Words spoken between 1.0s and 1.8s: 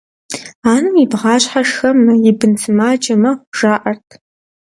и бгъащхьэр